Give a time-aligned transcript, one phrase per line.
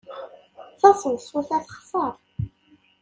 [0.79, 2.13] Taseḍsut-a texṣer.